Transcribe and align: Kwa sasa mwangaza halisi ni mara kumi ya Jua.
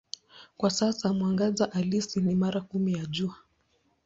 Kwa 0.57 0.69
sasa 0.69 1.13
mwangaza 1.13 1.69
halisi 1.73 2.21
ni 2.21 2.35
mara 2.35 2.61
kumi 2.61 2.93
ya 2.93 3.05
Jua. 3.05 3.35